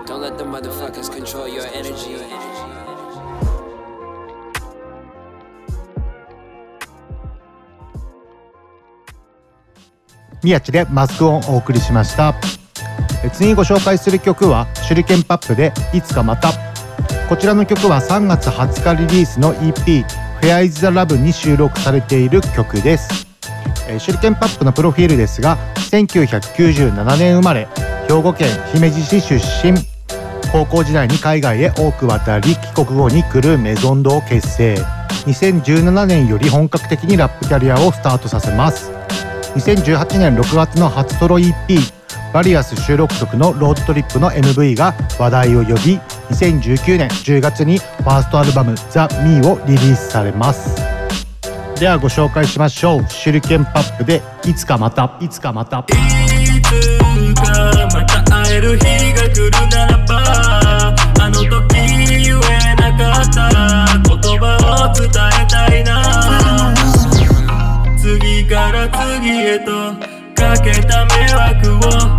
[0.06, 2.39] Don't let the motherfuckers control your energy.
[10.44, 12.36] 宮地でマスクオンお送りしました。
[13.34, 16.52] 次にご紹介する曲は手裏剣パップでいつかまた。
[17.28, 20.06] こちらの曲は3月20日リリースの EP
[20.42, 23.28] Fair is the Love に収録されている曲です。
[23.88, 25.58] え手裏剣パップのプロフィールですが
[25.92, 27.68] 1997年生まれ
[28.08, 29.36] 兵庫県姫路市出
[29.72, 29.78] 身。
[30.52, 34.76] 高校時代に海外へ多く渡り帰国後に来るメゾンドを結成。
[35.26, 38.92] 2017年より本格的にラップキャリアをスタートさせます。
[39.56, 41.54] 2018年6月の初ソロ EP
[42.34, 50.76] Various 収録曲の Road Trip の MV が話題を呼び2019年10月にファーストアルバム「The Me をリリースされます。
[51.80, 53.06] ではご紹介しましょう。
[53.24, 55.80] Shurkn Pap でいつかまたいつかまた。
[55.80, 55.84] い
[57.34, 58.84] つかまた会える日
[59.14, 63.40] が来るならばあの時言えなかった
[64.04, 66.09] 言葉を伝えたいな。
[68.18, 69.94] 次から次へと
[70.34, 72.10] かけた迷惑を。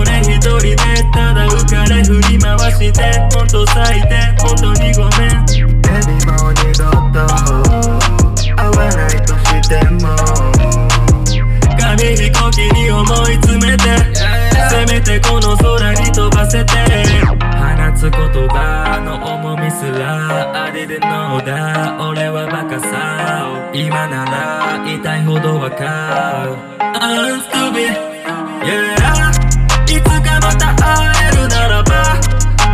[0.00, 0.76] 俺一人で
[1.12, 5.28] ただ浮かれ振り回してほんと最低本当にごめん。
[5.28, 7.27] エビもう二度と
[25.38, 26.56] ほどわかる
[26.98, 27.94] I'm stupid
[28.66, 29.30] yeah
[29.86, 30.84] いつかまた会
[31.32, 31.92] えるならば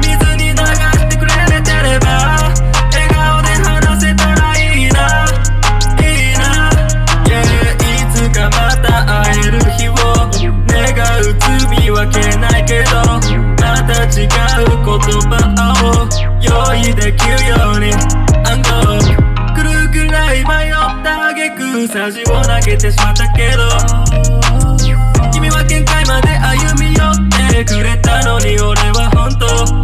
[0.00, 2.08] 水に流してくれてれば
[2.90, 5.26] 笑顔で話せたらいいな。
[6.00, 6.02] い
[6.32, 6.42] いな。
[7.26, 7.36] Yeah
[7.74, 9.92] いつかまた会える日を
[10.66, 10.88] 願
[11.20, 12.90] う罪はけないけど
[13.60, 14.98] また違う言
[15.28, 15.32] 葉
[15.84, 16.08] を
[16.40, 17.53] 用意できるよ。
[22.64, 23.68] けてしまったけど。
[25.32, 29.83] 君は限界まで歩み寄ってくれたのに俺は本当。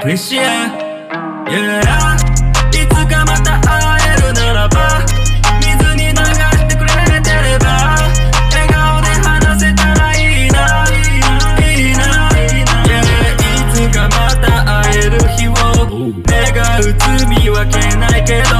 [0.00, 0.72] Babe, appreciate
[1.50, 2.16] Yeah
[2.72, 5.04] いつかまた会えるならば
[5.60, 6.90] 水に流してくれ
[7.20, 7.66] てれば
[8.50, 12.72] 笑顔で話せたらいいないいないいないいな。
[12.80, 16.44] いつかまた会える日を願
[16.80, 18.56] う罪はけないけど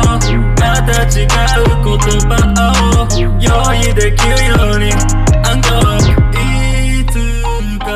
[0.61, 1.97] また違う言
[2.28, 3.09] 葉を
[3.41, 4.93] 用意できるように。
[5.43, 7.14] I'm g o いつ
[7.78, 7.86] か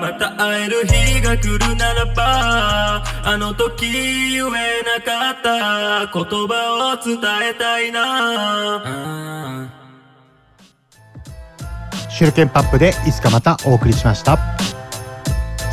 [0.00, 1.73] また会える日が来る。
[2.14, 4.50] ばあの時言え
[4.82, 6.06] なかった。
[6.12, 7.18] 言葉を伝
[7.50, 9.70] えたいな。
[12.10, 14.38] Shurkn Pap でいつかまたお送りしました。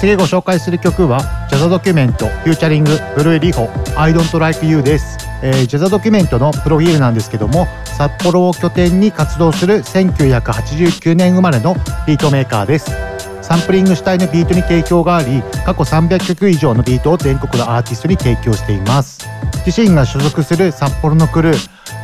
[0.01, 11.75] 次ご紹介する曲は JAZADOCUMENT featuring ブルーリホ I don't like you です、えー JAZADOCUMENT のプロフィールなんですけども札幌を拠点に活動する1989年生まれの
[12.07, 13.10] ビートメーカーです。
[13.51, 19.27] サンプリング主体のビートに定評があり過去300曲以上のビートを全国のアーティストに提供しています。
[19.65, 21.53] 自身が所属する札幌のクルー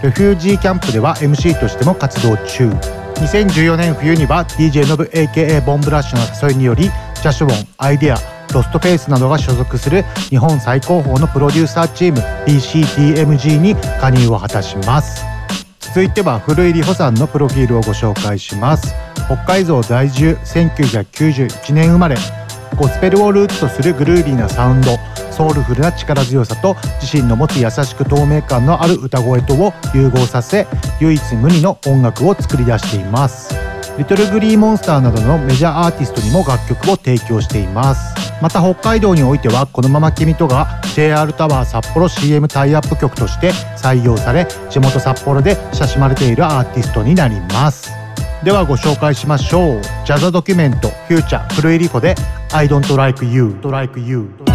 [0.04, 2.68] Refugee Camp では MC としても活動中。
[2.68, 8.18] 2014年冬には DJ ノブ AKA ボンブラッシュの誘いによりジャシュボンアイデア
[8.54, 15.37] ロストフェイスなどが所属する日本最高峰のプロデューサーチーム BCDMG に加入を果たします。
[15.88, 18.94] 続いては古井里穂さんのプロフィールをご紹介します。
[19.26, 22.18] 北海道在住1991年生まれ。
[22.76, 24.92] ゴスペルをルーツとするグルービーなサウンド。
[25.32, 30.66] ソウルフルな力強さと自身の持つ優しく透明感のある歌声とを融合させ
[31.00, 33.77] 唯一無二の音楽を作り出しています。
[33.98, 38.16] リトルグリーモンスターなどのメジャーアーティストにも楽曲を提供しています。
[38.42, 47.92] また北海道においてはこのまま君とが JR タワー札幌 CM タイアップ曲として採用され地元札幌で親しまれているアーティストになります。
[48.44, 49.82] ではご紹介しましょう。
[50.06, 52.16] ジャザドキュメントフューチャー古井リコで
[52.54, 54.47] I don't like you like you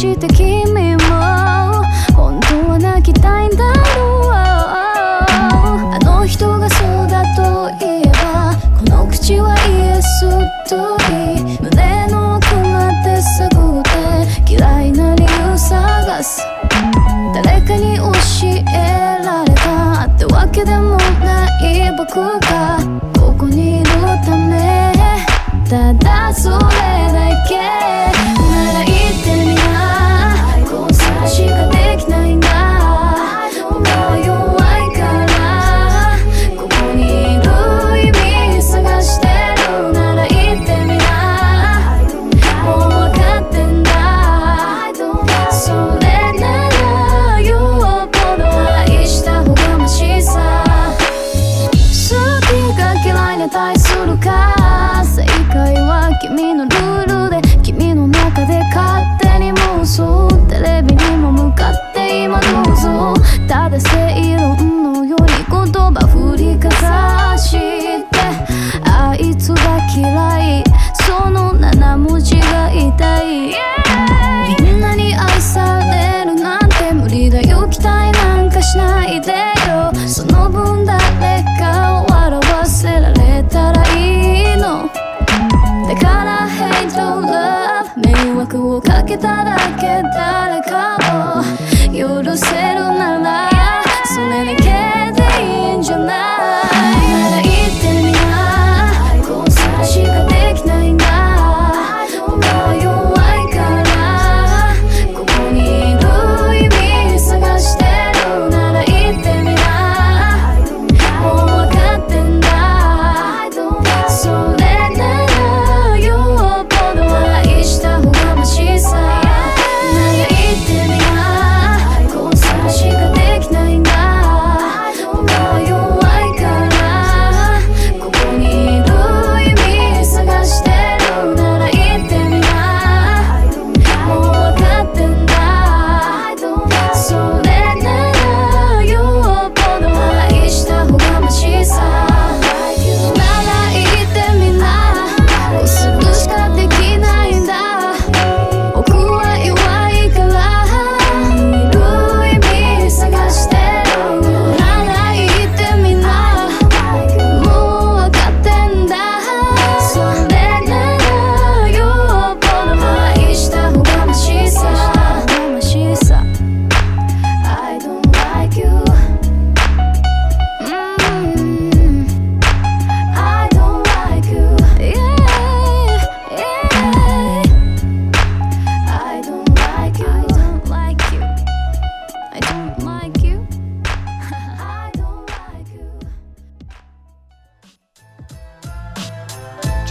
[0.00, 0.98] して君も
[2.16, 10.20] 本当は泣きたいんだろうあの人がそうだと言えばこの口はイエス
[10.70, 13.82] と言い胸の奥まで探っ
[14.46, 16.40] て嫌いな理由探す
[17.34, 22.14] 誰かに教えられたってわけでもない僕
[22.48, 22.78] が
[23.20, 23.90] ここにいる
[24.24, 24.94] ため
[25.68, 26.99] ただそれ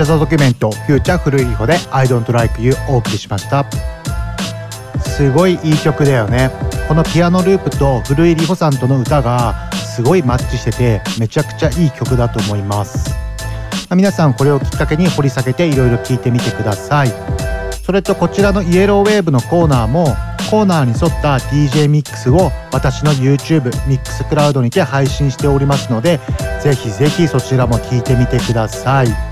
[0.09, 3.63] ザドキュメントフューチャー古いリホで I don't like you お送りしました。
[5.01, 6.49] すごいいい曲だよね。
[6.87, 13.15] このピアノループと古いリホさんとの歌がすごいマッチしててめちゃくちゃいい曲だと思います。
[13.87, 17.13] ま皆さんこれをきっかけに掘り下げていろいろ聞いてみてください。
[17.83, 20.05] それとこちらのイエローウェーブのコーナーも
[20.49, 26.19] コーナーに沿った DJ ミックスを私の YouTube ミックスクラウドにて配信しておりますので
[26.63, 29.28] ぜひぜひそちらも聞いてみてください。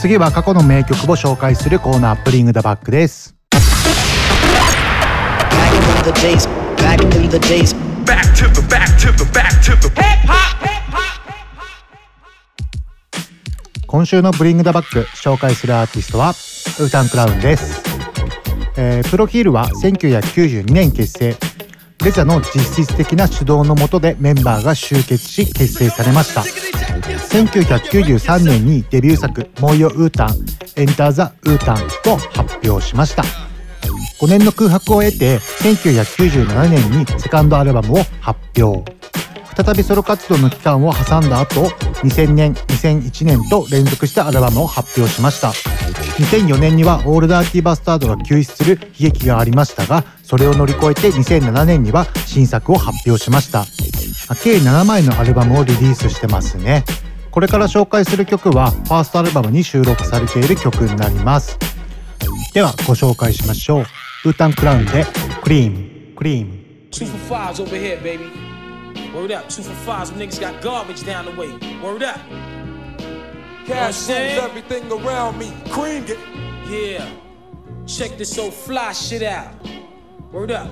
[0.00, 3.34] 次は過去の名曲を紹介するコーナープリングダバックです.
[13.86, 17.82] 今週のブリングダバック紹介するアーティストはウータンクラウンです、
[18.76, 21.36] えープロフィールは1992年結成
[22.04, 26.42] レジャの実質的な主導のもとでメンバーが集結し結成されました。
[26.42, 30.36] 1993年にデビュー作「モイヨウータン
[30.76, 33.24] エンター・ザ・ウータン」と発表しました。
[34.20, 38.90] 5年の空白を得て1997年にセカンドアルバムを発表。
[39.56, 41.62] 再びソロ活動の期間を挟んだ後
[42.02, 45.48] 2000年2001年と連続してアルバムを発表しました。
[45.48, 53.64] 2004年にはオールダーティーバスタードが救出する悲劇がありましたがそれを乗り越えて2007年には新作を発表しました。
[54.42, 56.84] 計7枚のアルバムをリリースしてますね。
[57.30, 61.58] これから紹介する曲はファーストアルバムに収録されている曲になります。
[62.52, 63.84] ではご紹介しましょう。
[64.26, 65.06] ウータンクラウンで
[65.42, 66.56] クリームクリーム。
[68.96, 69.14] Two for fives over here, baby.
[69.14, 69.48] Word up.
[69.48, 70.10] Two for fives.
[70.10, 71.52] Them niggas got garbage down the way.
[71.82, 72.20] Word up.
[73.66, 75.52] Cash You know everything around me.
[75.70, 76.18] Cream it.
[76.68, 77.08] Yeah.
[77.86, 79.52] Check this old fly shit out.
[80.32, 80.70] Word up.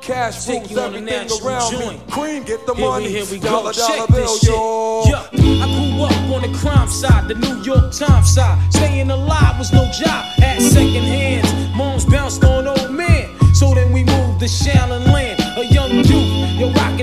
[0.00, 2.06] Cash Take rules you on everything around joint.
[2.06, 2.12] me.
[2.12, 3.04] Cream get the Here money.
[3.06, 3.48] we, here we go.
[3.50, 4.48] dollar, Check dollar this bill, shit.
[4.48, 5.02] yo.
[5.06, 8.72] Yeah, I grew up on the crime side, the New York Times side.
[8.72, 10.24] Staying alive was no job.
[10.42, 13.28] At second hands, moms bounced on old men.
[13.54, 15.09] So then we moved to Shallon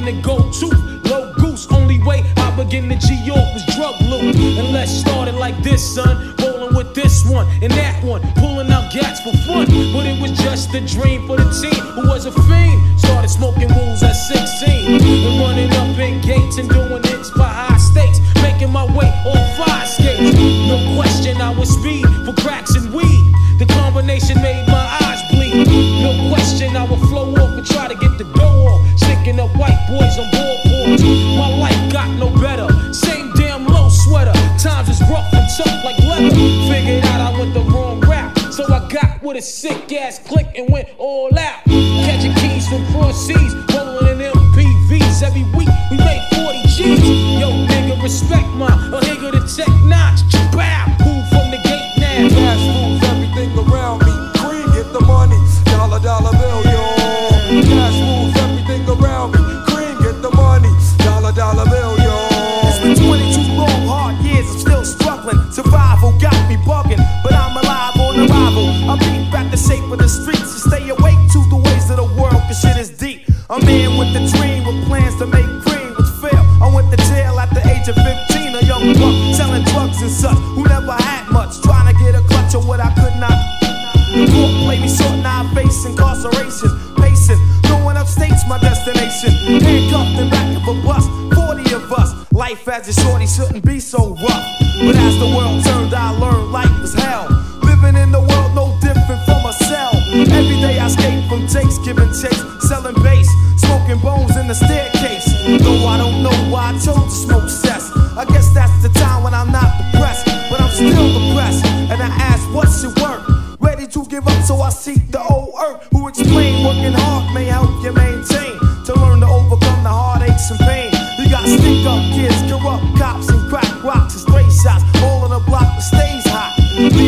[0.07, 0.71] The gold tooth,
[1.11, 1.67] low goose.
[1.69, 4.37] Only way I begin to G York was drug loot.
[4.57, 6.33] And let's start it like this, son.
[6.39, 9.65] Rolling with this one and that one, pulling out gats for fun.
[9.65, 12.97] But it was just a dream for the team who was a fiend.
[12.97, 17.06] Started smoking rules at 16 and running up in gates and doing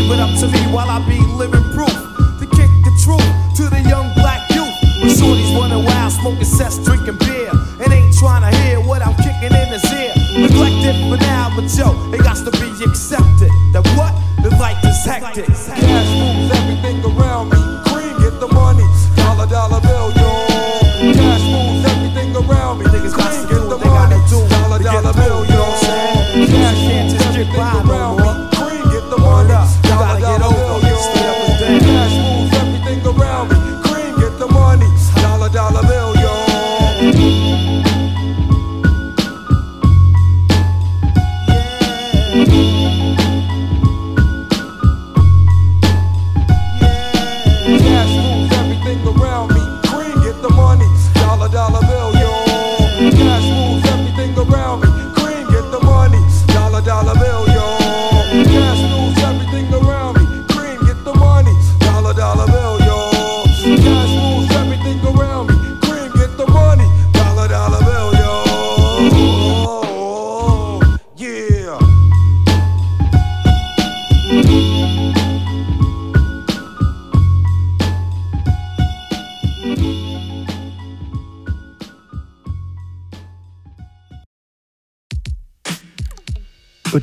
[0.09, 1.93] Leave it up to me while I be living proof.
[2.41, 4.73] To kick the truth to the young black youth.
[4.97, 7.51] When shorties running wild, smoking cess, drinking beer.
[7.79, 10.11] And ain't trying to hear what I'm kicking in his ear.
[10.33, 13.51] Neglected for now, but yo, it got to be accepted.
[13.71, 14.17] That what?
[14.41, 15.45] The life is hectic.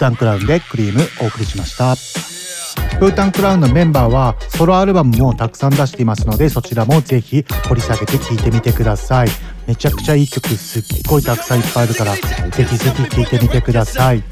[0.07, 1.96] タンクラウンでクリームお送りしました。
[3.00, 9.28] プータンクラウンのメンバーはソロアルバムもたくさん出していますのでそちらもぜひ掘り下げて聴いてみてください。
[9.66, 10.78] めちゃくちゃいい曲す。
[10.78, 14.22] っごいたくさんいっぱいあるからぜひぜひ聴いてみてください。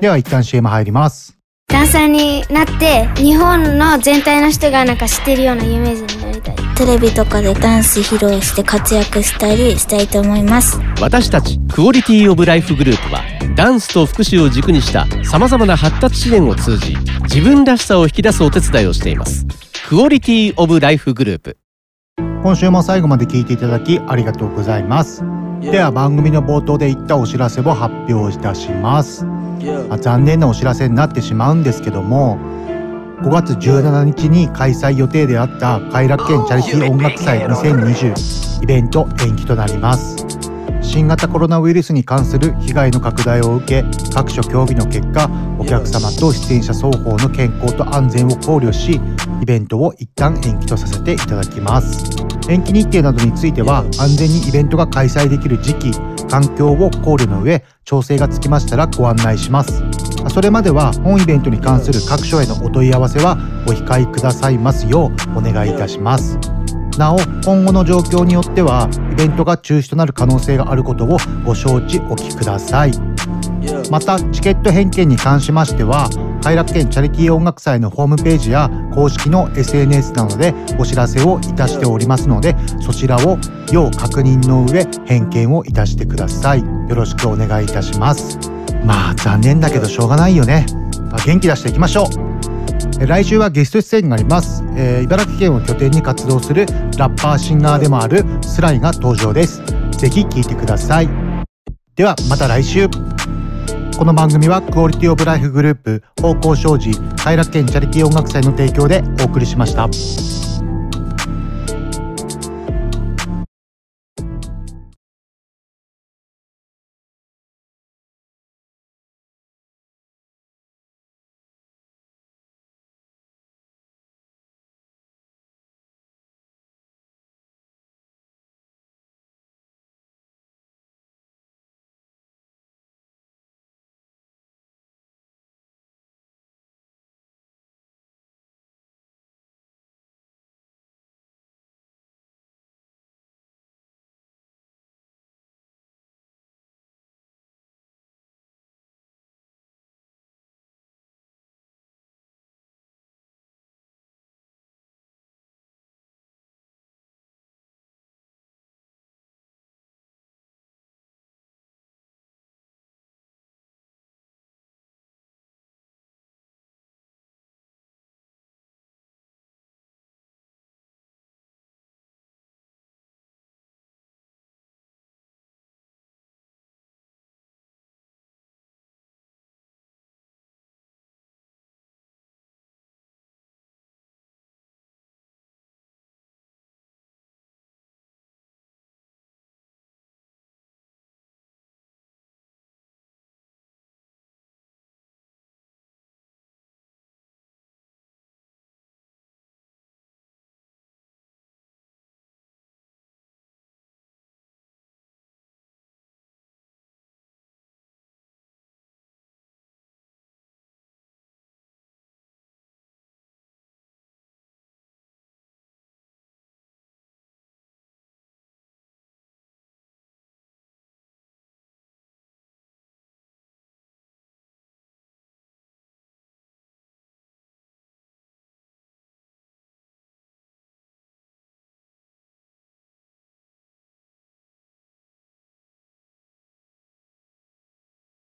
[0.00, 1.43] では一旦 CM 入ります。
[1.68, 6.56] ダンサーになって日本の全体の人がなんか知ってるような有名人になりたい。
[6.76, 10.78] テレビとかでダンス披露して活躍したりしたいと思います。
[11.00, 13.20] 私たちクオリティオブライフグループは
[13.56, 19.46] ダンスと福祉を軸にしたさまざまな発達支援を通じ自分らしさを引き出すお手伝いをしています。
[19.88, 21.58] クオリティオブライフグループ。
[22.42, 25.22] 今週も最後まで聞いていただきありがとうございます。
[25.60, 29.33] では番組の冒頭で言ったお知らせを発表いたします、ま
[29.90, 32.38] あ残念なお知らせになってしまうんですけども
[33.22, 40.24] 5月17日に開催予定であった快楽園チャリティー音楽祭2020イベント延期となります。
[40.82, 49.00] 新型コロナウイルスに関する被害の拡大を受け各所協議の結果お客様と出演者双方の健康と安全を考慮し
[49.42, 52.04] イベントを一旦延期とさせていただきます。
[52.50, 55.90] 延期日程などについては安全にイベントが開催できる時期
[56.34, 59.84] 環境を考慮の上調整がつきましたらご案内します。
[60.32, 63.36] それまでは本イベントに関する各所へのお問い合わせは
[63.68, 66.36] お控えくださいますようお願いいたします。
[66.98, 72.92] なお今後の状況によってはイベントが中止となる可能性があることをご承知おきください。
[73.92, 76.10] またチケット返券に関しましては
[76.44, 83.38] 快楽園チャリティー音楽祭のホームページや公式の SNS などでお知らせをいたしておりますのでそちらを
[83.72, 86.60] 要確認の上返券をいたしてください。
[86.60, 88.38] よろしくお願いいたします。
[88.84, 90.66] まあ残念だけどしょうがないよね。
[91.10, 92.08] ま元気出していきましょ
[93.00, 93.06] う。
[93.06, 96.66] 来週はゲスト出演があります、えー茨城県を拠点に活動する
[96.98, 99.62] ラッパーシンガーでもあるスライが登場です。
[99.92, 101.08] ぜひ聴いてください。
[101.96, 102.86] ではまた来週。
[103.96, 109.88] この番組はクオリティオブライフグループ方向商事快楽園チャリティー音楽祭の提供でお送りしました。